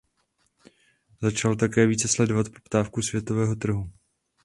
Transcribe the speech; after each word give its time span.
Začal 1.21 1.55
také 1.55 1.85
více 1.87 2.07
sledovat 2.07 2.49
poptávku 2.49 3.01
světového 3.01 3.55
trhu. 3.55 3.91